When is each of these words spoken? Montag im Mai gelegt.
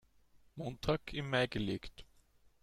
Montag 0.55 1.13
im 1.13 1.29
Mai 1.29 1.45
gelegt. 1.45 2.05